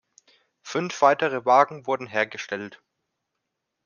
[0.63, 2.81] Fünf weitere Wagen wurden hergestellt.